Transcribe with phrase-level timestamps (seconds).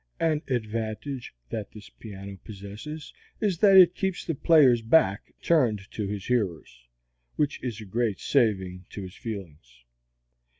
[0.19, 6.07] An advantage that this piano possesses is that it keeps the player's back turned to
[6.07, 6.87] his hearers,
[7.35, 9.83] which is a great saving to his feelings.